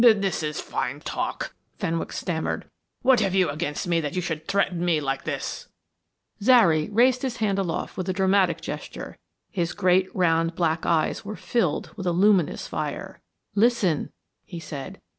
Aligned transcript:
"This 0.03 0.41
is 0.41 0.59
fine 0.59 1.01
talk," 1.01 1.53
Fenwick 1.77 2.11
stammered. 2.11 2.65
"What 3.03 3.19
have 3.19 3.35
you 3.35 3.49
against 3.51 3.87
me 3.87 4.01
that 4.01 4.15
you 4.15 4.21
should 4.23 4.47
threaten 4.47 4.83
me 4.83 4.99
like 4.99 5.25
this?" 5.25 5.67
Zary 6.41 6.89
raised 6.91 7.21
his 7.21 7.37
hand 7.37 7.59
aloft 7.59 7.97
with 7.97 8.09
a 8.09 8.13
dramatic 8.13 8.61
gesture; 8.61 9.19
his 9.51 9.73
great 9.73 10.07
round 10.15 10.55
black 10.55 10.87
eyes 10.87 11.23
were 11.23 11.35
filled 11.35 11.91
with 11.97 12.07
a 12.07 12.11
luminous 12.13 12.65
fire. 12.65 13.21
"Listen," 13.55 14.09
he 14.43 14.59
said. 14.59 14.99